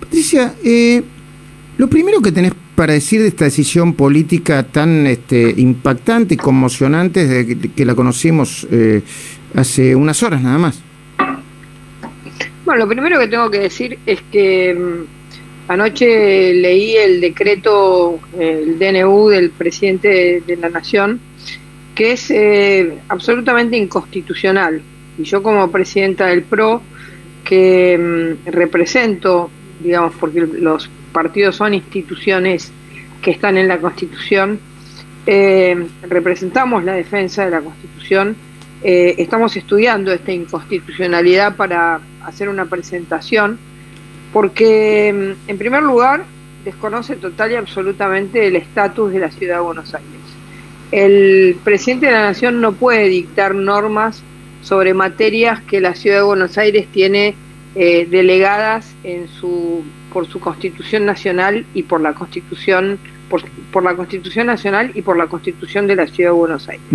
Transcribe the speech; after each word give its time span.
Patricia, 0.00 0.54
eh, 0.64 1.02
lo 1.76 1.88
primero 1.88 2.20
que 2.20 2.32
tenés 2.32 2.52
para 2.74 2.92
decir 2.92 3.20
de 3.20 3.28
esta 3.28 3.44
decisión 3.44 3.94
política 3.94 4.62
tan 4.62 5.04
este, 5.08 5.52
impactante 5.56 6.34
y 6.34 6.36
conmocionante 6.36 7.26
desde 7.26 7.72
que, 7.72 7.84
la 7.84 7.96
conocimos 7.96 8.68
eh, 8.70 9.02
hace 9.54 9.96
unas 9.96 10.22
horas 10.22 10.42
nada 10.42 10.58
más. 10.58 10.80
Bueno, 12.64 12.84
lo 12.84 12.88
primero 12.88 13.18
que 13.18 13.26
tengo 13.26 13.50
que 13.50 13.58
decir 13.58 13.98
es 14.06 14.20
que 14.30 14.74
mm, 14.74 15.72
anoche 15.72 16.54
leí 16.54 16.96
el 16.96 17.20
decreto, 17.20 18.20
el 18.38 18.78
DNU 18.78 19.28
del 19.28 19.50
presidente 19.50 20.42
de, 20.46 20.56
la 20.56 20.68
Nación, 20.68 21.18
que 21.94 22.12
es 22.12 22.30
eh, 22.30 22.98
absolutamente 23.08 23.76
inconstitucional. 23.76 24.80
Y 25.18 25.24
yo 25.24 25.42
como 25.42 25.70
presidenta 25.70 26.26
del 26.26 26.42
PRO, 26.42 26.80
que 27.42 28.36
mm, 28.46 28.50
represento, 28.50 29.50
digamos, 29.80 30.14
porque 30.18 30.40
los 30.40 30.88
partidos 31.12 31.56
son 31.56 31.74
instituciones 31.74 32.72
que 33.22 33.30
están 33.30 33.58
en 33.58 33.68
la 33.68 33.78
Constitución, 33.78 34.60
eh, 35.26 35.86
representamos 36.08 36.84
la 36.84 36.94
defensa 36.94 37.44
de 37.44 37.50
la 37.50 37.60
Constitución, 37.60 38.36
eh, 38.82 39.16
estamos 39.18 39.56
estudiando 39.56 40.12
esta 40.12 40.32
inconstitucionalidad 40.32 41.56
para 41.56 42.00
hacer 42.24 42.48
una 42.48 42.66
presentación, 42.66 43.58
porque 44.32 45.34
mm, 45.46 45.50
en 45.50 45.58
primer 45.58 45.82
lugar 45.82 46.24
desconoce 46.64 47.16
total 47.16 47.52
y 47.52 47.54
absolutamente 47.56 48.46
el 48.46 48.56
estatus 48.56 49.12
de 49.12 49.18
la 49.18 49.30
ciudad 49.30 49.56
de 49.56 49.62
Buenos 49.62 49.94
Aires. 49.94 50.08
El 50.92 51.56
presidente 51.64 52.06
de 52.06 52.12
la 52.12 52.22
Nación 52.22 52.60
no 52.60 52.72
puede 52.72 53.08
dictar 53.08 53.54
normas 53.54 54.22
sobre 54.62 54.94
materias 54.94 55.60
que 55.62 55.80
la 55.80 55.94
ciudad 55.94 56.18
de 56.18 56.22
Buenos 56.22 56.56
Aires 56.56 56.86
tiene 56.92 57.34
eh, 57.74 58.06
delegadas 58.10 58.94
en 59.04 59.28
su 59.28 59.82
por 60.12 60.26
su 60.26 60.40
Constitución 60.40 61.04
Nacional 61.04 61.66
y 61.74 61.82
por 61.82 62.00
la 62.00 62.14
Constitución 62.14 62.98
por, 63.28 63.84
la 63.84 63.94
Constitución 63.94 64.46
Nacional 64.46 64.90
y 64.94 65.02
por 65.02 65.16
la 65.16 65.26
Constitución 65.26 65.86
de 65.86 65.96
la 65.96 66.06
Ciudad 66.06 66.30
de 66.30 66.36
Buenos 66.36 66.68
Aires. 66.68 66.86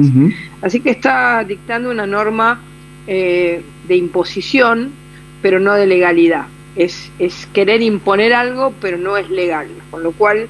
Así 0.62 0.80
que 0.80 0.90
está 0.90 1.44
dictando 1.44 1.92
una 1.92 2.08
norma 2.08 2.62
eh, 3.08 3.62
de 3.88 3.96
imposición, 3.96 4.92
pero 5.42 5.60
no 5.60 5.74
de 5.74 5.86
legalidad. 5.86 6.48
Es, 6.76 7.12
es 7.20 7.48
querer 7.54 7.82
imponer 7.82 8.34
algo, 8.34 8.74
pero 8.82 8.98
no 8.98 9.18
es 9.18 9.30
legal. 9.30 9.68
Con 9.92 10.04
lo 10.04 10.12
cual, 10.12 10.48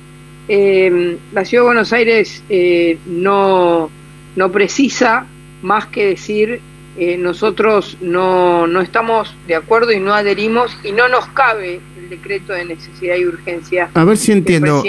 eh, 0.47 1.17
la 1.33 1.45
Ciudad 1.45 1.63
de 1.63 1.67
Buenos 1.67 1.93
Aires 1.93 2.43
eh, 2.49 2.97
no, 3.05 3.89
no 4.35 4.51
precisa 4.51 5.25
más 5.61 5.87
que 5.87 6.05
decir 6.07 6.61
nosotros 7.17 7.97
no, 8.01 8.67
no 8.67 8.81
estamos 8.81 9.35
de 9.47 9.55
acuerdo 9.55 9.91
y 9.91 9.99
no 9.99 10.13
adherimos 10.13 10.77
y 10.83 10.91
no 10.91 11.07
nos 11.07 11.25
cabe 11.27 11.81
decreto 12.09 12.53
de 12.53 12.65
necesidad 12.65 13.15
y 13.15 13.25
urgencia. 13.25 13.89
A 13.93 14.03
ver 14.03 14.17
si 14.17 14.31
entiendo. 14.31 14.83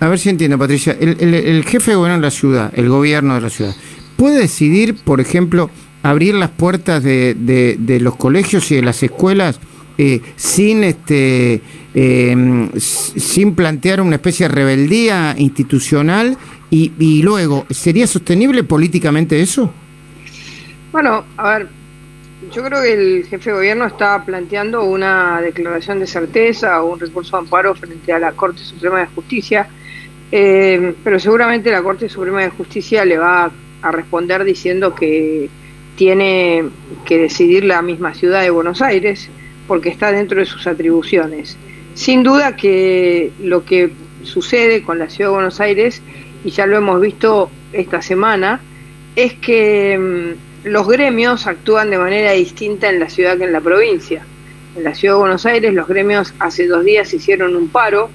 A 0.00 0.08
ver 0.08 0.18
si 0.18 0.28
entiendo, 0.28 0.58
Patricia. 0.58 0.96
El, 0.98 1.64
jefe 1.64 1.92
de 1.92 1.96
gobierno 1.96 2.18
de 2.18 2.26
la 2.26 2.30
ciudad, 2.30 2.72
el 2.74 2.88
gobierno 2.88 3.34
de 3.34 3.40
la 3.40 3.50
ciudad, 3.50 3.74
puede 4.16 4.38
decidir, 4.38 4.96
por 5.04 5.20
ejemplo, 5.20 5.70
abrir 6.02 6.34
las 6.34 6.50
puertas 6.50 7.02
de, 7.02 7.34
de, 7.34 8.00
los 8.00 8.16
colegios 8.16 8.70
y 8.70 8.76
de 8.76 8.82
las 8.82 9.02
escuelas 9.02 9.60
eh, 9.98 10.20
sin 10.36 10.84
este 10.84 11.62
em, 11.94 12.70
sin 12.76 13.54
plantear 13.54 14.02
una 14.02 14.16
especie 14.16 14.46
de 14.46 14.54
rebeldía 14.54 15.34
institucional 15.38 16.36
y, 16.70 16.92
y 16.98 17.22
luego 17.22 17.64
sería 17.70 18.06
sostenible 18.06 18.62
políticamente 18.62 19.40
eso. 19.40 19.72
Bueno, 20.96 21.26
a 21.36 21.58
ver, 21.58 21.68
yo 22.50 22.64
creo 22.64 22.80
que 22.80 22.94
el 22.94 23.26
jefe 23.26 23.50
de 23.50 23.56
gobierno 23.56 23.84
está 23.84 24.24
planteando 24.24 24.82
una 24.82 25.42
declaración 25.42 26.00
de 26.00 26.06
certeza 26.06 26.82
o 26.82 26.94
un 26.94 26.98
recurso 26.98 27.36
de 27.36 27.42
amparo 27.42 27.74
frente 27.74 28.14
a 28.14 28.18
la 28.18 28.32
Corte 28.32 28.60
Suprema 28.60 29.00
de 29.00 29.06
Justicia, 29.08 29.68
eh, 30.32 30.94
pero 31.04 31.18
seguramente 31.18 31.70
la 31.70 31.82
Corte 31.82 32.08
Suprema 32.08 32.40
de 32.40 32.48
Justicia 32.48 33.04
le 33.04 33.18
va 33.18 33.50
a 33.82 33.92
responder 33.92 34.42
diciendo 34.42 34.94
que 34.94 35.50
tiene 35.96 36.64
que 37.04 37.18
decidir 37.18 37.66
la 37.66 37.82
misma 37.82 38.14
ciudad 38.14 38.40
de 38.40 38.48
Buenos 38.48 38.80
Aires 38.80 39.28
porque 39.68 39.90
está 39.90 40.10
dentro 40.10 40.38
de 40.38 40.46
sus 40.46 40.66
atribuciones. 40.66 41.58
Sin 41.92 42.22
duda 42.22 42.56
que 42.56 43.32
lo 43.42 43.66
que 43.66 43.92
sucede 44.22 44.82
con 44.82 44.98
la 44.98 45.10
ciudad 45.10 45.28
de 45.28 45.34
Buenos 45.34 45.60
Aires, 45.60 46.00
y 46.42 46.48
ya 46.52 46.64
lo 46.64 46.78
hemos 46.78 46.98
visto 47.02 47.50
esta 47.74 48.00
semana, 48.00 48.62
es 49.14 49.34
que 49.34 49.98
mm, 49.98 50.45
los 50.66 50.88
gremios 50.88 51.46
actúan 51.46 51.90
de 51.90 51.98
manera 51.98 52.32
distinta 52.32 52.90
en 52.90 52.98
la 52.98 53.08
ciudad 53.08 53.38
que 53.38 53.44
en 53.44 53.52
la 53.52 53.60
provincia. 53.60 54.26
En 54.76 54.82
la 54.82 54.96
ciudad 54.96 55.14
de 55.14 55.20
Buenos 55.20 55.46
Aires 55.46 55.72
los 55.72 55.86
gremios 55.86 56.34
hace 56.40 56.66
dos 56.66 56.84
días 56.84 57.14
hicieron 57.14 57.54
un 57.54 57.68
paro 57.68 58.10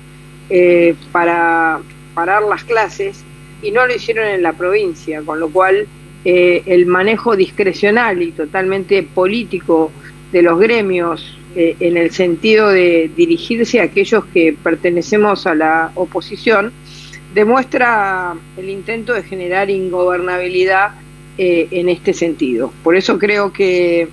eh, 0.50 0.94
para 1.14 1.80
parar 2.14 2.44
las 2.44 2.66
clases 2.66 3.24
y 3.62 3.72
no 3.72 3.88
lo 3.88 3.96
hicieron 3.96 4.28
en 4.28 4.44
la 4.44 4.52
provincia, 4.52 5.22
con 5.22 5.40
lo 5.40 5.50
cual 5.50 5.88
eh, 6.26 6.62
el 6.66 6.88
manejo 6.88 7.38
discrecional 7.38 8.22
y 8.22 8.34
totalmente 8.34 9.02
político 9.02 9.90
de 10.34 10.42
los 10.42 10.60
gremios 10.60 11.38
eh, 11.56 11.78
en 11.80 11.96
el 11.96 12.12
sentido 12.12 12.68
de 12.68 13.10
dirigirse 13.16 13.80
a 13.80 13.84
aquellos 13.84 14.26
que 14.26 14.58
pertenecemos 14.62 15.48
a 15.48 15.56
la 15.56 15.94
oposición 15.96 16.74
demuestra 17.34 18.36
el 18.58 18.70
intento 18.70 19.14
de 19.14 19.24
generar 19.24 19.70
ingobernabilidad 19.70 20.96
eh, 21.38 21.70
en 21.72 21.88
este 21.88 22.14
sentido. 22.14 22.74
Por 22.84 22.96
eso 22.96 23.18
creo 23.18 23.54
que 23.54 24.10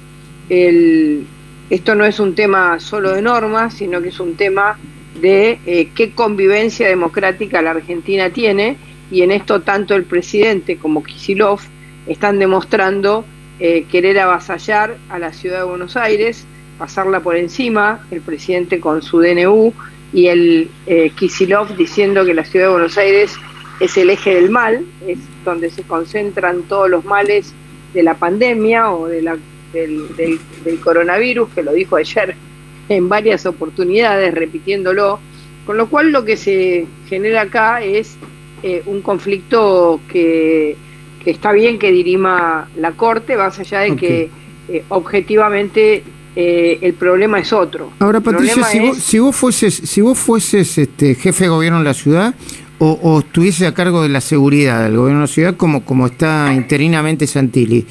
el, 0.48 1.26
esto 1.68 1.96
no 1.96 2.04
es 2.04 2.20
un 2.20 2.36
tema 2.36 2.78
solo 2.78 3.12
de 3.12 3.22
normas, 3.22 3.74
sino 3.74 4.00
que 4.00 4.10
es 4.10 4.20
un 4.20 4.36
tema 4.36 4.78
de 5.20 5.58
eh, 5.66 5.88
qué 5.96 6.12
convivencia 6.12 6.88
democrática 6.88 7.60
la 7.60 7.72
Argentina 7.72 8.30
tiene 8.30 8.76
y 9.10 9.22
en 9.22 9.32
esto 9.32 9.62
tanto 9.62 9.96
el 9.96 10.04
presidente 10.04 10.76
como 10.76 11.02
Kisilov 11.02 11.58
están 12.06 12.38
demostrando 12.38 13.24
eh, 13.58 13.84
querer 13.90 14.20
avasallar 14.20 14.96
a 15.08 15.18
la 15.18 15.32
ciudad 15.32 15.58
de 15.58 15.64
Buenos 15.64 15.96
Aires, 15.96 16.46
pasarla 16.78 17.18
por 17.18 17.36
encima, 17.36 18.06
el 18.12 18.20
presidente 18.20 18.78
con 18.78 19.02
su 19.02 19.18
DNU 19.18 19.72
y 20.12 20.28
el 20.28 20.70
Kisilov 21.16 21.76
diciendo 21.76 22.24
que 22.24 22.32
la 22.32 22.44
ciudad 22.44 22.66
de 22.66 22.72
Buenos 22.72 22.96
Aires 22.96 23.36
es 23.80 23.96
el 23.96 24.10
eje 24.10 24.34
del 24.34 24.50
mal, 24.50 24.84
es 25.06 25.18
donde 25.44 25.70
se 25.70 25.82
concentran 25.82 26.62
todos 26.62 26.90
los 26.90 27.04
males 27.04 27.54
de 27.94 28.02
la 28.02 28.14
pandemia 28.14 28.90
o 28.92 29.06
de 29.06 29.22
la, 29.22 29.38
del, 29.72 30.80
coronavirus, 30.82 31.48
que 31.50 31.62
lo 31.62 31.72
dijo 31.72 31.96
ayer 31.96 32.34
en 32.88 33.08
varias 33.08 33.46
oportunidades, 33.46 34.34
repitiéndolo, 34.34 35.20
con 35.66 35.76
lo 35.76 35.88
cual 35.88 36.10
lo 36.12 36.24
que 36.24 36.36
se 36.36 36.86
genera 37.08 37.42
acá 37.42 37.82
es 37.82 38.16
eh, 38.62 38.82
un 38.86 39.02
conflicto 39.02 40.00
que, 40.08 40.76
está 41.24 41.52
bien 41.52 41.78
que 41.78 41.92
dirima 41.92 42.70
la 42.76 42.92
Corte, 42.92 43.36
más 43.36 43.58
allá 43.58 43.80
de 43.80 43.96
que 43.96 44.30
eh, 44.70 44.84
objetivamente 44.88 46.02
eh, 46.34 46.78
el 46.80 46.94
problema 46.94 47.38
es 47.38 47.52
otro. 47.52 47.92
Ahora, 47.98 48.20
Patricia, 48.20 48.64
si, 48.64 48.78
vos, 48.80 48.96
si, 48.96 49.18
vos, 49.18 49.36
fueses, 49.36 49.74
si 49.74 50.00
vos 50.00 50.18
fueses 50.18 50.78
este, 50.78 51.14
jefe 51.14 51.44
de 51.44 51.50
gobierno 51.50 51.78
en 51.78 51.84
la 51.84 51.92
ciudad, 51.92 52.34
o, 52.78 53.18
estuviese 53.20 53.66
a 53.66 53.74
cargo 53.74 54.02
de 54.02 54.08
la 54.08 54.20
seguridad 54.20 54.84
del 54.84 54.96
gobierno 54.96 55.20
de 55.20 55.26
la 55.26 55.32
ciudad 55.32 55.56
como, 55.56 55.84
como 55.84 56.06
está 56.06 56.52
interinamente 56.54 57.26
Santilli, 57.26 57.84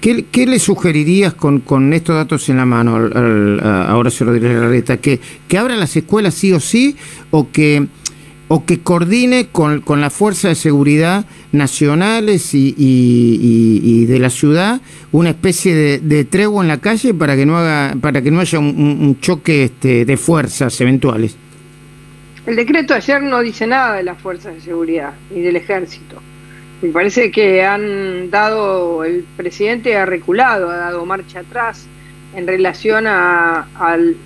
¿qué, 0.00 0.46
le 0.46 0.58
sugerirías 0.58 1.34
con, 1.34 1.60
con, 1.60 1.92
estos 1.92 2.14
datos 2.14 2.48
en 2.48 2.58
la 2.58 2.64
mano 2.64 2.96
al, 2.96 3.60
a 3.60 3.96
Horacio 3.96 4.26
Rodríguez 4.26 4.58
Larreta? 4.58 4.98
¿Que, 4.98 5.20
¿Que 5.48 5.58
abra 5.58 5.76
las 5.76 5.96
escuelas 5.96 6.34
sí 6.34 6.52
o 6.52 6.60
sí 6.60 6.96
o 7.30 7.50
que 7.50 7.86
o 8.50 8.64
que 8.64 8.80
coordine 8.80 9.48
con, 9.52 9.82
con 9.82 10.00
la 10.00 10.08
fuerza 10.08 10.48
de 10.48 10.54
seguridad 10.54 11.26
nacionales 11.52 12.54
y, 12.54 12.74
y, 12.78 14.06
de 14.06 14.18
la 14.18 14.30
ciudad 14.30 14.80
una 15.12 15.30
especie 15.30 15.74
de, 15.74 15.98
de, 15.98 16.24
tregua 16.24 16.62
en 16.62 16.68
la 16.68 16.78
calle 16.78 17.12
para 17.12 17.36
que 17.36 17.44
no 17.44 17.58
haga 17.58 17.94
para 18.00 18.22
que 18.22 18.30
no 18.30 18.40
haya 18.40 18.58
un, 18.58 18.66
un 18.68 19.20
choque 19.20 19.64
este, 19.64 20.06
de 20.06 20.16
fuerzas 20.16 20.80
eventuales. 20.80 21.36
El 22.48 22.56
decreto 22.56 22.94
ayer 22.94 23.22
no 23.22 23.40
dice 23.40 23.66
nada 23.66 23.96
de 23.96 24.02
las 24.02 24.16
fuerzas 24.16 24.54
de 24.54 24.62
seguridad 24.62 25.12
ni 25.28 25.42
del 25.42 25.56
ejército. 25.56 26.16
Me 26.80 26.88
parece 26.88 27.30
que 27.30 27.62
han 27.62 28.30
dado, 28.30 29.04
el 29.04 29.22
presidente 29.36 29.94
ha 29.98 30.06
reculado, 30.06 30.70
ha 30.70 30.78
dado 30.78 31.04
marcha 31.04 31.40
atrás 31.40 31.86
en 32.34 32.46
relación 32.46 33.06
al, 33.06 34.16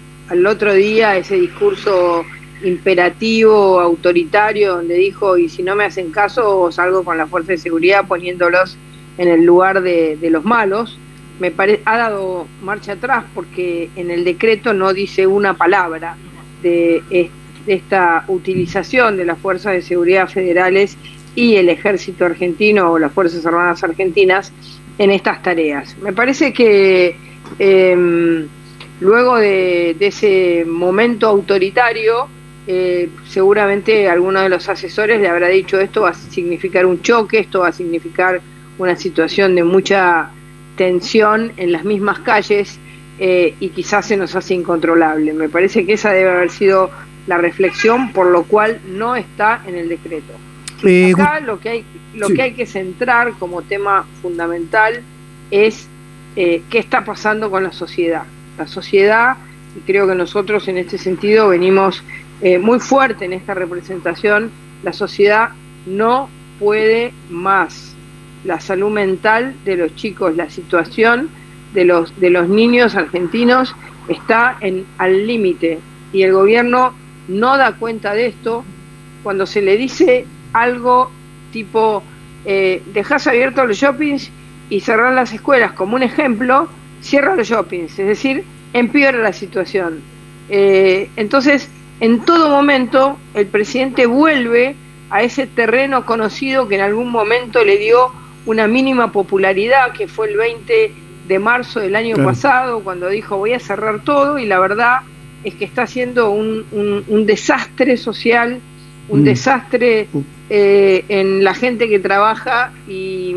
otro 0.46 0.72
día 0.72 1.16
ese 1.16 1.34
discurso 1.34 2.24
imperativo, 2.62 3.80
autoritario, 3.80 4.76
donde 4.76 4.94
dijo, 4.94 5.36
y 5.36 5.48
si 5.48 5.64
no 5.64 5.74
me 5.74 5.86
hacen 5.86 6.12
caso, 6.12 6.70
salgo 6.70 7.02
con 7.02 7.18
la 7.18 7.26
fuerza 7.26 7.50
de 7.50 7.58
seguridad 7.58 8.06
poniéndolos 8.06 8.78
en 9.18 9.26
el 9.26 9.44
lugar 9.44 9.82
de, 9.82 10.16
de 10.16 10.30
los 10.30 10.44
malos. 10.44 10.96
Me 11.40 11.50
pare, 11.50 11.82
ha 11.86 11.96
dado 11.96 12.46
marcha 12.62 12.92
atrás 12.92 13.24
porque 13.34 13.90
en 13.96 14.12
el 14.12 14.22
decreto 14.22 14.72
no 14.74 14.92
dice 14.92 15.26
una 15.26 15.54
palabra 15.54 16.16
de 16.62 17.02
de 17.66 17.74
esta 17.74 18.24
utilización 18.28 19.16
de 19.16 19.24
las 19.24 19.38
fuerzas 19.38 19.72
de 19.72 19.82
seguridad 19.82 20.28
federales 20.28 20.96
y 21.34 21.56
el 21.56 21.68
ejército 21.68 22.24
argentino 22.24 22.92
o 22.92 22.98
las 22.98 23.12
Fuerzas 23.12 23.44
Armadas 23.46 23.82
Argentinas 23.82 24.52
en 24.98 25.10
estas 25.10 25.42
tareas. 25.42 25.96
Me 26.02 26.12
parece 26.12 26.52
que 26.52 27.16
em, 27.58 28.46
luego 29.00 29.38
de, 29.38 29.96
ese 29.98 30.64
momento 30.66 31.26
autoritario, 31.26 32.28
eh, 32.66 33.08
seguramente 33.28 34.08
alguno 34.08 34.40
de 34.40 34.48
los 34.48 34.68
asesores 34.68 35.20
le 35.20 35.28
habrá 35.28 35.48
dicho 35.48 35.80
esto 35.80 36.02
va 36.02 36.10
a 36.10 36.14
significar 36.14 36.86
un 36.86 37.00
choque, 37.02 37.38
esto 37.38 37.60
va 37.60 37.68
a 37.68 37.72
significar 37.72 38.40
una 38.78 38.96
situación 38.96 39.54
de 39.54 39.64
mucha 39.64 40.30
tensión 40.76 41.52
en 41.56 41.72
las 41.72 41.84
mismas 41.84 42.20
calles 42.20 42.78
eh, 43.18 43.54
y 43.60 43.68
quizás 43.70 44.06
se 44.06 44.16
nos 44.16 44.34
hace 44.34 44.54
incontrolable. 44.54 45.32
Me 45.32 45.48
parece 45.48 45.84
que 45.86 45.94
esa 45.94 46.12
debe 46.12 46.30
haber 46.30 46.50
sido 46.50 46.90
la 47.26 47.38
reflexión, 47.38 48.12
por 48.12 48.26
lo 48.26 48.44
cual 48.44 48.80
no 48.88 49.16
está 49.16 49.62
en 49.66 49.76
el 49.76 49.88
decreto. 49.88 50.32
Eh, 50.84 51.12
Acá 51.12 51.40
lo 51.40 51.60
que 51.60 51.68
hay, 51.68 51.84
lo 52.14 52.28
que 52.28 52.42
hay 52.42 52.52
que 52.54 52.66
centrar 52.66 53.32
como 53.38 53.62
tema 53.62 54.04
fundamental 54.20 55.00
es 55.50 55.88
eh, 56.34 56.62
qué 56.70 56.78
está 56.78 57.04
pasando 57.04 57.50
con 57.50 57.62
la 57.62 57.72
sociedad. 57.72 58.24
La 58.58 58.66
sociedad, 58.66 59.36
y 59.76 59.80
creo 59.80 60.06
que 60.06 60.14
nosotros 60.14 60.66
en 60.68 60.78
este 60.78 60.98
sentido 60.98 61.48
venimos 61.48 62.02
muy 62.60 62.80
fuerte 62.80 63.24
en 63.24 63.32
esta 63.32 63.54
representación, 63.54 64.50
la 64.82 64.92
sociedad 64.92 65.50
no 65.86 66.28
puede 66.58 67.12
más. 67.30 67.94
La 68.44 68.60
salud 68.60 68.90
mental 68.90 69.54
de 69.64 69.76
los 69.76 69.94
chicos, 69.94 70.36
la 70.36 70.50
situación 70.50 71.28
de 71.74 71.84
los, 71.84 72.18
de 72.20 72.30
los 72.30 72.48
niños 72.48 72.94
argentinos 72.94 73.74
está 74.08 74.56
en, 74.60 74.84
al 74.98 75.26
límite 75.26 75.78
y 76.12 76.22
el 76.22 76.32
gobierno 76.32 76.94
no 77.28 77.56
da 77.56 77.76
cuenta 77.76 78.14
de 78.14 78.26
esto 78.26 78.64
cuando 79.22 79.46
se 79.46 79.62
le 79.62 79.76
dice 79.76 80.26
algo 80.52 81.10
tipo 81.52 82.02
eh, 82.44 82.82
dejas 82.92 83.26
abiertos 83.26 83.68
los 83.68 83.76
shoppings 83.76 84.30
y 84.68 84.80
cerrar 84.80 85.12
las 85.12 85.32
escuelas 85.32 85.72
como 85.72 85.96
un 85.96 86.02
ejemplo, 86.02 86.68
cierra 87.00 87.36
los 87.36 87.48
shoppings, 87.48 87.98
es 87.98 88.06
decir, 88.06 88.44
empeora 88.72 89.18
la 89.18 89.32
situación. 89.32 90.00
Eh, 90.48 91.10
entonces, 91.16 91.68
en 92.00 92.24
todo 92.24 92.48
momento, 92.48 93.18
el 93.34 93.46
presidente 93.46 94.06
vuelve 94.06 94.74
a 95.10 95.22
ese 95.22 95.46
terreno 95.46 96.06
conocido 96.06 96.68
que 96.68 96.76
en 96.76 96.80
algún 96.80 97.10
momento 97.10 97.64
le 97.64 97.76
dio 97.76 98.10
una 98.46 98.66
mínima 98.66 99.12
popularidad, 99.12 99.92
que 99.92 100.08
fue 100.08 100.30
el 100.30 100.36
20 100.36 100.92
de 101.28 101.38
marzo 101.38 101.80
del 101.80 101.94
año 101.94 102.16
pasado, 102.16 102.80
cuando 102.80 103.08
dijo 103.08 103.36
voy 103.36 103.52
a 103.52 103.60
cerrar 103.60 104.00
todo, 104.00 104.38
y 104.38 104.46
la 104.46 104.58
verdad 104.58 105.02
es 105.44 105.54
que 105.54 105.64
está 105.64 105.82
haciendo 105.82 106.30
un, 106.30 106.64
un, 107.08 107.26
desastre 107.26 107.96
social, 107.96 108.60
un 109.08 109.20
mm. 109.20 109.24
desastre 109.24 110.08
eh, 110.50 111.04
en 111.08 111.44
la 111.44 111.54
gente 111.54 111.88
que 111.88 111.98
trabaja 111.98 112.72
y, 112.88 113.34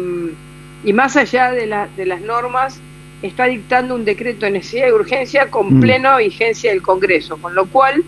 y 0.83 0.93
más 0.93 1.15
allá 1.17 1.51
de, 1.51 1.65
la, 1.65 1.87
de, 1.95 2.05
las 2.05 2.21
normas, 2.21 2.79
está 3.21 3.45
dictando 3.45 3.95
un 3.95 4.05
decreto 4.05 4.45
de 4.45 4.51
necesidad 4.51 4.87
y 4.87 4.91
urgencia 4.91 5.49
con 5.49 5.77
mm. 5.77 5.79
plena 5.81 6.17
vigencia 6.17 6.71
del 6.71 6.81
Congreso, 6.81 7.37
con 7.37 7.55
lo 7.55 7.65
cual 7.65 8.03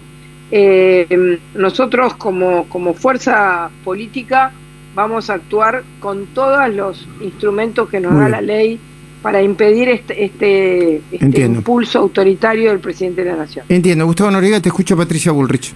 eh, 0.51 1.39
nosotros 1.55 2.15
como, 2.15 2.69
como 2.69 2.93
fuerza 2.93 3.69
política 3.83 4.51
vamos 4.95 5.29
a 5.29 5.35
actuar 5.35 5.83
con 5.99 6.27
todos 6.27 6.73
los 6.73 7.07
instrumentos 7.21 7.89
que 7.89 7.99
nos 7.99 8.17
da 8.17 8.29
la 8.29 8.41
ley 8.41 8.79
para 9.27 9.43
impedir 9.43 9.89
este, 9.89 10.23
este, 10.23 11.01
este 11.11 11.41
impulso 11.41 11.99
autoritario 11.99 12.69
del 12.69 12.79
presidente 12.79 13.25
de 13.25 13.31
la 13.31 13.35
Nación. 13.35 13.65
Entiendo. 13.67 14.05
Gustavo 14.05 14.31
Noriega, 14.31 14.61
te 14.61 14.69
escucha 14.69 14.95
Patricia 14.95 15.33
Bullrich. 15.33 15.73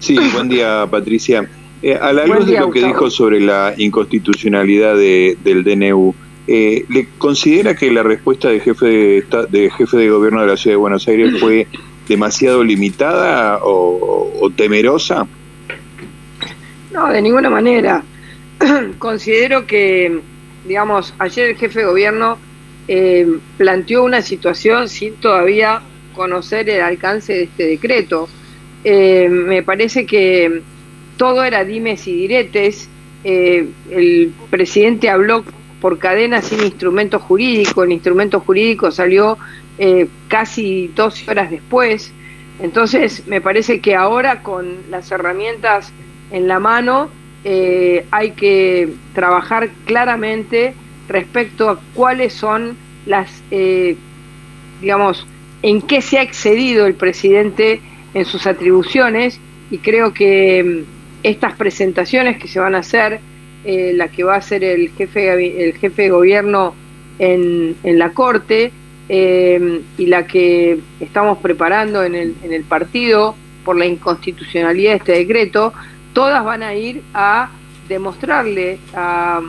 Sí, 0.00 0.18
buen 0.34 0.50
día, 0.50 0.86
Patricia. 0.90 1.48
Eh, 1.80 1.94
a 1.94 2.12
la 2.12 2.26
luz 2.26 2.44
de 2.44 2.60
lo 2.60 2.70
que 2.70 2.84
dijo 2.84 3.08
sobre 3.08 3.40
la 3.40 3.72
inconstitucionalidad 3.74 4.98
del 4.98 5.64
DNU, 5.64 6.14
eh, 6.46 6.84
¿le 6.90 7.08
considera 7.16 7.74
que 7.74 7.90
la 7.90 8.02
respuesta 8.02 8.50
del 8.50 8.60
jefe 8.60 8.84
de, 8.84 9.24
de, 9.48 9.70
jefe 9.70 9.96
de 9.96 10.10
gobierno 10.10 10.42
de 10.42 10.48
la 10.48 10.56
Ciudad 10.58 10.74
de 10.74 10.80
Buenos 10.80 11.08
Aires 11.08 11.40
fue 11.40 11.66
demasiado 12.06 12.62
limitada 12.62 13.60
o 13.62 14.52
temerosa? 14.54 15.26
No, 16.92 17.08
de 17.08 17.22
ninguna 17.22 17.48
manera. 17.48 18.02
Considero 18.98 19.66
que, 19.66 20.20
digamos, 20.66 21.14
ayer 21.18 21.48
el 21.48 21.56
jefe 21.56 21.78
de 21.78 21.86
gobierno 21.86 22.36
eh, 22.90 23.38
planteó 23.58 24.02
una 24.02 24.22
situación 24.22 24.88
sin 24.88 25.16
todavía 25.16 25.82
conocer 26.14 26.70
el 26.70 26.80
alcance 26.80 27.34
de 27.34 27.42
este 27.42 27.66
decreto. 27.66 28.30
Eh, 28.82 29.28
me 29.28 29.62
parece 29.62 30.06
que 30.06 30.62
todo 31.18 31.44
era 31.44 31.64
dimes 31.64 32.06
y 32.06 32.14
diretes. 32.14 32.88
Eh, 33.24 33.68
el 33.90 34.32
presidente 34.48 35.10
habló 35.10 35.44
por 35.82 35.98
cadena 35.98 36.40
sin 36.40 36.60
instrumento 36.60 37.18
jurídico. 37.18 37.84
El 37.84 37.92
instrumento 37.92 38.40
jurídico 38.40 38.90
salió 38.90 39.36
casi 40.26 40.90
12 40.96 41.30
horas 41.30 41.50
después. 41.52 42.10
Entonces, 42.60 43.28
me 43.28 43.40
parece 43.40 43.80
que 43.80 43.94
ahora 43.94 44.42
con 44.42 44.90
las 44.90 45.12
herramientas 45.12 45.92
en 46.32 46.48
la 46.48 46.58
mano 46.58 47.10
hay 48.10 48.32
que 48.32 48.88
trabajar 49.14 49.70
claramente 49.84 50.74
respecto 51.08 51.70
a 51.70 51.80
cuáles 51.94 52.32
son 52.32 52.76
las, 53.06 53.42
eh, 53.50 53.96
digamos, 54.80 55.26
en 55.62 55.82
qué 55.82 56.02
se 56.02 56.18
ha 56.18 56.22
excedido 56.22 56.86
el 56.86 56.94
presidente 56.94 57.80
en 58.14 58.24
sus 58.24 58.46
atribuciones 58.46 59.40
y 59.70 59.78
creo 59.78 60.12
que 60.12 60.62
mm, 60.62 60.98
estas 61.22 61.54
presentaciones 61.54 62.38
que 62.38 62.48
se 62.48 62.60
van 62.60 62.74
a 62.74 62.78
hacer, 62.78 63.20
eh, 63.64 63.92
la 63.94 64.08
que 64.08 64.22
va 64.22 64.34
a 64.34 64.38
hacer 64.38 64.62
el 64.62 64.90
jefe, 64.90 65.66
el 65.66 65.74
jefe 65.76 66.02
de 66.02 66.10
gobierno 66.10 66.74
en, 67.18 67.74
en 67.82 67.98
la 67.98 68.10
Corte 68.10 68.70
eh, 69.08 69.80
y 69.96 70.06
la 70.06 70.26
que 70.26 70.78
estamos 71.00 71.38
preparando 71.38 72.04
en 72.04 72.14
el, 72.14 72.34
en 72.44 72.52
el 72.52 72.62
partido 72.64 73.34
por 73.64 73.76
la 73.76 73.86
inconstitucionalidad 73.86 74.92
de 74.92 74.96
este 74.98 75.12
decreto, 75.12 75.72
todas 76.12 76.44
van 76.44 76.62
a 76.62 76.74
ir 76.74 77.02
a 77.14 77.50
demostrarle 77.88 78.78
a, 78.94 79.40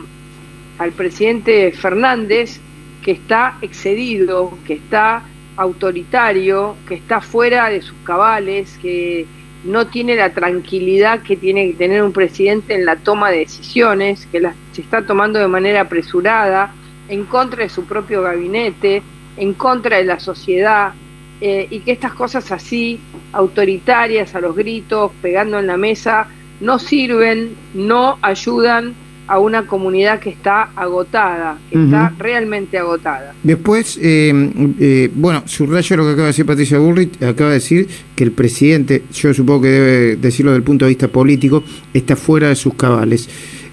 al 0.80 0.92
presidente 0.92 1.70
Fernández 1.72 2.58
que 3.04 3.12
está 3.12 3.58
excedido, 3.60 4.56
que 4.66 4.74
está 4.74 5.22
autoritario, 5.56 6.74
que 6.88 6.94
está 6.94 7.20
fuera 7.20 7.68
de 7.68 7.82
sus 7.82 7.96
cabales, 8.02 8.78
que 8.80 9.26
no 9.64 9.88
tiene 9.88 10.16
la 10.16 10.32
tranquilidad 10.32 11.22
que 11.22 11.36
tiene 11.36 11.66
que 11.66 11.74
tener 11.74 12.02
un 12.02 12.12
presidente 12.12 12.74
en 12.74 12.86
la 12.86 12.96
toma 12.96 13.30
de 13.30 13.40
decisiones, 13.40 14.26
que 14.32 14.40
las, 14.40 14.56
se 14.72 14.80
está 14.80 15.04
tomando 15.04 15.38
de 15.38 15.48
manera 15.48 15.82
apresurada, 15.82 16.72
en 17.10 17.26
contra 17.26 17.62
de 17.62 17.68
su 17.68 17.84
propio 17.84 18.22
gabinete, 18.22 19.02
en 19.36 19.52
contra 19.52 19.98
de 19.98 20.04
la 20.04 20.18
sociedad, 20.18 20.94
eh, 21.42 21.66
y 21.68 21.80
que 21.80 21.92
estas 21.92 22.14
cosas 22.14 22.50
así, 22.52 23.00
autoritarias, 23.32 24.34
a 24.34 24.40
los 24.40 24.56
gritos, 24.56 25.12
pegando 25.20 25.58
en 25.58 25.66
la 25.66 25.76
mesa, 25.76 26.28
no 26.60 26.78
sirven, 26.78 27.54
no 27.74 28.18
ayudan 28.22 28.94
a 29.30 29.38
una 29.38 29.64
comunidad 29.64 30.18
que 30.18 30.30
está 30.30 30.70
agotada, 30.74 31.56
que 31.70 31.80
está 31.84 32.12
realmente 32.18 32.76
agotada. 32.76 33.32
Después, 33.44 33.96
eh, 34.02 34.32
eh, 34.80 35.08
bueno, 35.14 35.44
subrayo 35.46 35.96
lo 35.98 36.02
que 36.02 36.10
acaba 36.10 36.22
de 36.24 36.30
decir 36.30 36.46
Patricia 36.46 36.78
Burrit, 36.80 37.22
acaba 37.22 37.50
de 37.50 37.54
decir 37.54 37.88
que 38.16 38.24
el 38.24 38.32
presidente, 38.32 39.04
yo 39.12 39.32
supongo 39.32 39.62
que 39.62 39.68
debe 39.68 40.16
decirlo 40.16 40.50
desde 40.50 40.58
el 40.58 40.64
punto 40.64 40.84
de 40.84 40.88
vista 40.88 41.06
político, 41.06 41.62
está 41.94 42.16
fuera 42.16 42.48
de 42.48 42.56
sus 42.56 42.74
cabales. 42.74 43.28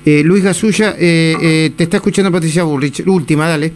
Eh, 0.06 0.22
Luis 0.24 0.44
Gasulla, 0.44 0.96
te 0.96 1.74
está 1.76 1.98
escuchando 1.98 2.32
Patricia 2.32 2.62
Burrich. 2.62 3.04
Última, 3.08 3.48
dale. 3.48 3.74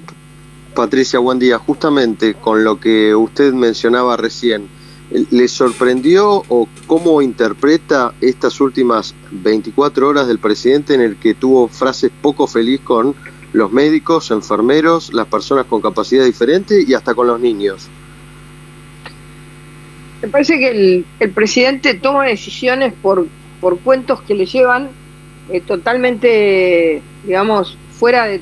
Patricia, 0.75 1.17
buen 1.17 1.39
día. 1.39 1.57
Justamente 1.57 2.35
con 2.35 2.63
lo 2.63 2.79
que 2.79 3.15
usted 3.15 3.53
mencionaba 3.53 4.17
recién, 4.17 4.67
¿Le 5.11 5.47
sorprendió 5.49 6.43
o 6.47 6.69
cómo 6.87 7.21
interpreta 7.21 8.13
estas 8.21 8.61
últimas 8.61 9.13
24 9.31 10.07
horas 10.07 10.27
del 10.27 10.39
presidente 10.39 10.93
en 10.93 11.01
el 11.01 11.17
que 11.17 11.33
tuvo 11.33 11.67
frases 11.67 12.11
poco 12.21 12.47
feliz 12.47 12.79
con 12.79 13.13
los 13.51 13.73
médicos, 13.73 14.31
enfermeros, 14.31 15.13
las 15.13 15.27
personas 15.27 15.65
con 15.65 15.81
capacidad 15.81 16.23
diferente 16.23 16.85
y 16.87 16.93
hasta 16.93 17.13
con 17.13 17.27
los 17.27 17.41
niños? 17.41 17.89
Me 20.21 20.29
parece 20.29 20.57
que 20.59 20.69
el, 21.19 21.31
presidente 21.31 21.95
toma 21.95 22.25
decisiones 22.25 22.93
por, 22.93 23.27
por 23.59 23.79
cuentos 23.79 24.21
que 24.21 24.33
le 24.33 24.45
llevan 24.45 24.89
eh, 25.51 25.59
totalmente, 25.59 27.01
digamos, 27.25 27.77
fuera 27.99 28.27
de, 28.27 28.39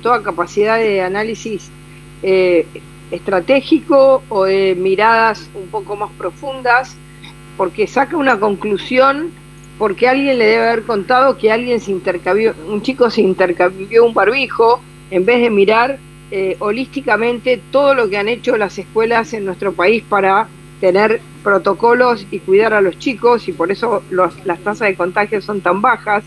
toda 0.00 0.22
capacidad 0.22 0.78
de 0.78 1.00
análisis 1.00 1.68
eh, 2.22 2.66
estratégico 3.12 4.22
o 4.28 4.44
de 4.44 4.74
miradas 4.74 5.48
un 5.54 5.68
poco 5.68 5.94
más 5.96 6.10
profundas, 6.18 6.96
porque 7.56 7.86
saca 7.86 8.16
una 8.16 8.40
conclusión 8.40 9.30
porque 9.78 10.08
alguien 10.08 10.38
le 10.38 10.46
debe 10.46 10.68
haber 10.68 10.82
contado 10.84 11.36
que 11.36 11.50
alguien 11.50 11.80
se 11.80 11.90
intercambió, 11.90 12.54
un 12.68 12.82
chico 12.82 13.10
se 13.10 13.20
intercambió 13.20 14.04
un 14.04 14.14
barbijo, 14.14 14.80
en 15.10 15.24
vez 15.24 15.40
de 15.40 15.50
mirar 15.50 15.98
eh, 16.30 16.56
holísticamente 16.60 17.60
todo 17.70 17.94
lo 17.94 18.08
que 18.08 18.16
han 18.16 18.28
hecho 18.28 18.56
las 18.56 18.78
escuelas 18.78 19.32
en 19.32 19.44
nuestro 19.44 19.72
país 19.72 20.02
para 20.08 20.48
tener 20.80 21.20
protocolos 21.42 22.26
y 22.30 22.38
cuidar 22.38 22.74
a 22.74 22.80
los 22.80 22.98
chicos, 22.98 23.48
y 23.48 23.52
por 23.52 23.70
eso 23.70 24.02
las 24.10 24.60
tasas 24.60 24.88
de 24.88 24.96
contagio 24.96 25.40
son 25.40 25.60
tan 25.60 25.82
bajas, 25.82 26.24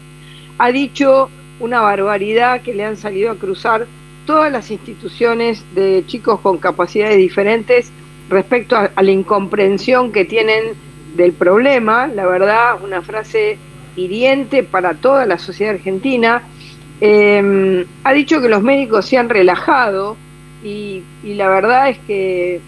ha 0.57 0.71
dicho 0.71 1.29
una 1.59 1.81
barbaridad 1.81 2.61
que 2.61 2.73
le 2.73 2.85
han 2.85 2.97
salido 2.97 3.31
a 3.31 3.35
cruzar 3.35 3.87
todas 4.25 4.51
las 4.51 4.71
instituciones 4.71 5.63
de 5.73 6.03
chicos 6.07 6.39
con 6.41 6.57
capacidades 6.57 7.17
diferentes 7.17 7.91
respecto 8.29 8.75
a, 8.75 8.91
la 9.01 9.11
incomprensión 9.11 10.11
que 10.11 10.25
tienen 10.25 10.73
del 11.15 11.33
problema, 11.33 12.07
la 12.07 12.25
verdad, 12.25 12.83
una 12.83 13.01
frase 13.01 13.57
hiriente 13.95 14.63
para 14.63 14.95
toda 14.95 15.25
la 15.25 15.37
sociedad 15.37 15.75
argentina. 15.75 16.43
Em, 16.99 17.85
ha 18.03 18.13
dicho 18.13 18.41
que 18.41 18.49
los 18.49 18.61
médicos 18.61 19.05
se 19.05 19.17
han 19.17 19.29
relajado 19.29 20.17
y, 20.63 21.03
la 21.23 21.47
verdad 21.47 21.89
es 21.89 21.99
que 21.99 22.59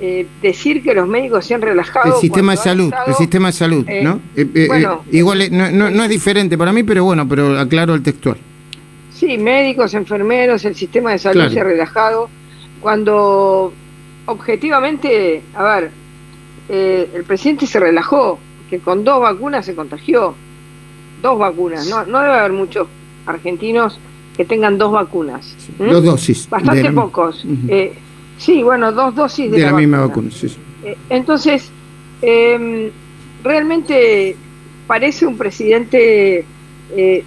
eh, 0.00 0.26
decir 0.42 0.82
que 0.82 0.92
los 0.94 1.06
médicos 1.06 1.46
se 1.46 1.54
han 1.54 1.62
relajado. 1.62 2.16
El 2.16 2.20
sistema 2.20 2.52
de 2.52 2.58
salud, 2.58 2.92
el 3.06 3.14
sistema 3.14 3.48
de 3.48 3.52
salud, 3.52 3.86
¿no? 4.02 4.20
bueno, 4.66 5.04
igual 5.12 5.48
no, 5.50 5.90
no, 5.90 6.04
es 6.04 6.10
diferente 6.10 6.58
para 6.58 6.72
mí, 6.72 6.82
pero 6.82 7.04
bueno, 7.04 7.28
pero 7.28 7.58
aclaro 7.58 7.94
el 7.94 8.02
textual. 8.02 8.36
Sí, 9.14 9.38
médicos, 9.38 9.94
enfermeros, 9.94 10.64
el 10.64 10.74
sistema 10.74 11.12
de 11.12 11.18
salud 11.18 11.48
se 11.50 11.60
ha 11.60 11.64
relajado. 11.64 12.28
Cuando 12.80 13.72
objetivamente, 14.26 15.42
a 15.54 15.62
ver, 15.62 15.90
eh, 16.68 17.08
el 17.14 17.24
presidente 17.24 17.66
se 17.66 17.78
relajó, 17.78 18.38
que 18.68 18.80
con 18.80 19.04
dos 19.04 19.20
vacunas 19.20 19.64
se 19.64 19.74
contagió. 19.74 20.34
Dos 21.22 21.38
vacunas, 21.38 21.88
no, 21.88 22.04
no 22.04 22.20
debe 22.20 22.34
haber 22.34 22.52
muchos 22.52 22.88
argentinos 23.24 23.98
que 24.36 24.44
tengan 24.44 24.78
dos 24.78 24.92
vacunas. 24.92 25.54
Dos 25.78 26.04
dosis. 26.04 26.48
Bastante 26.50 26.90
pocos. 26.90 27.44
eh, 27.68 27.94
sí, 28.36 28.62
bueno, 28.62 28.92
dos 28.92 29.14
dosis 29.14 29.50
de, 29.50 29.58
la, 29.60 29.72
misma 29.72 30.00
vacuna. 30.00 30.28
Eh, 30.84 30.96
entonces, 31.08 31.70
em, 32.20 32.90
realmente 33.42 34.36
parece 34.86 35.26
un 35.26 35.38
presidente 35.38 36.44
eh, 36.96 37.24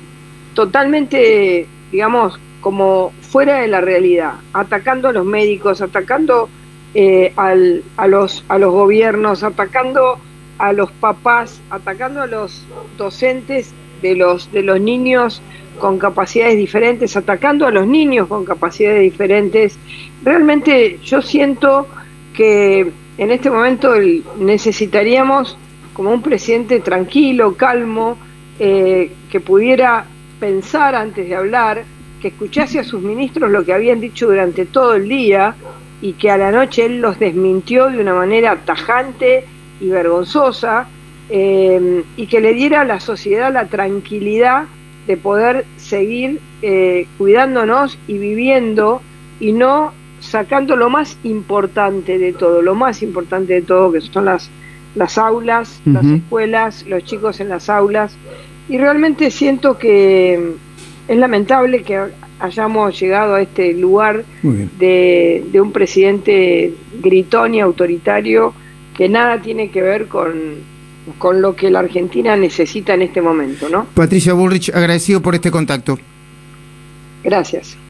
totalmente, 0.53 1.67
digamos, 1.91 2.39
como 2.62 3.13
fuera 3.22 3.60
de 3.60 3.67
la 3.67 3.82
realidad, 3.82 4.34
atacando 4.53 5.10
a 5.10 5.13
los 5.13 5.25
médicos, 5.25 5.82
atacando 5.82 6.50
eh, 6.94 7.34
al, 7.36 7.84
a, 7.98 8.08
los, 8.08 8.44
a 8.48 8.58
los 8.58 8.72
gobiernos, 8.72 9.44
atacando 9.44 10.20
a 10.58 10.74
los 10.74 10.91
papás, 10.91 11.62
atacando 11.70 12.22
a 12.22 12.27
los 12.27 12.65
docentes 12.98 13.74
de 14.01 14.15
los, 14.15 14.51
de 14.51 14.63
los 14.63 14.79
niños 14.79 15.41
con 15.79 16.00
capacidades 16.00 16.58
diferentes, 16.58 17.15
atacando 17.15 17.67
a 17.67 17.72
los 17.72 17.88
niños 17.88 18.27
con 18.27 18.46
capacidades 18.46 19.01
diferentes. 19.01 19.77
Realmente 20.24 21.00
yo 21.03 21.22
siento 21.22 21.88
que 22.34 22.91
en 23.17 23.32
este 23.32 23.50
momento 23.50 23.94
necesitaríamos 24.39 25.58
como 25.94 26.12
un 26.12 26.22
presidente 26.22 26.79
tranquilo, 26.79 27.56
calmo, 27.56 28.17
eh, 28.60 29.12
que 29.32 29.39
pudiera 29.39 30.06
pensar 30.39 30.96
antes 30.96 31.27
de 31.27 31.36
hablar, 31.36 31.84
que 32.22 32.29
escuchase 32.29 32.79
a 32.79 32.84
sus 32.84 33.01
ministros 33.01 33.51
lo 33.51 33.63
que 33.63 33.74
habían 33.74 34.00
dicho 34.00 34.27
durante 34.27 34.65
todo 34.65 34.96
el 34.96 35.08
día 35.08 35.56
y 36.01 36.13
que 36.13 36.32
a 36.32 36.38
la 36.38 36.51
noche 36.51 36.86
él 36.86 37.00
los 37.01 37.20
desmintió 37.20 37.89
de 37.89 38.00
una 38.00 38.13
manera 38.13 38.56
tajante 38.65 39.46
y 39.79 39.89
vergonzosa 39.89 40.88
eh, 41.29 42.03
y 42.15 42.27
que 42.27 42.39
le 42.39 42.53
diera 42.53 42.82
a 42.82 42.86
la 42.86 43.00
sociedad 43.00 43.51
la 43.51 43.65
tranquilidad 43.65 44.65
de 45.08 45.17
poder 45.17 45.65
seguir 45.77 46.39
eh, 46.62 47.08
cuidándonos 47.17 47.98
y 48.08 48.17
viviendo 48.17 49.01
y 49.39 49.53
no 49.53 49.94
sacando 50.20 50.75
lo 50.75 50.89
más 50.89 51.17
importante 51.24 52.17
de 52.17 52.34
todo, 52.34 52.62
lo 52.62 52.75
más 52.75 53.01
importante 53.03 53.53
de 53.53 53.62
todo 53.62 53.91
que 53.91 54.01
son 54.01 54.25
las, 54.25 54.50
las 54.96 55.17
aulas, 55.17 55.82
las 55.86 56.06
escuelas, 56.06 56.86
los 56.88 57.03
chicos 57.03 57.39
en 57.39 57.50
las 57.50 57.70
aulas. 57.70 58.17
Y 58.69 58.77
realmente 58.77 59.31
siento 59.31 59.77
que 59.77 60.53
es 61.07 61.17
lamentable 61.17 61.83
que 61.83 62.00
hayamos 62.39 63.00
llegado 63.00 63.36
a 63.36 63.41
este 63.41 63.74
lugar 63.74 64.25
de, 64.43 65.43
de, 65.51 65.62
un 65.62 65.71
presidente 65.71 66.74
gritón 67.01 67.55
y 67.55 67.62
autoritario 67.62 68.53
que 68.95 69.09
nada 69.09 69.41
tiene 69.41 69.69
que 69.69 69.81
ver 69.81 70.07
con, 70.07 70.33
con 71.17 71.41
lo 71.41 71.55
que 71.55 71.71
la 71.71 71.79
Argentina 71.79 72.36
necesita 72.36 72.93
en 72.93 73.03
este 73.03 73.21
momento, 73.21 73.69
¿no? 73.69 73.86
Patricia 73.93 74.33
Bullrich, 74.33 74.69
agradecido 74.69 75.21
por 75.21 75.36
este 75.36 75.51
contacto. 75.51 75.97
Gracias. 77.24 77.77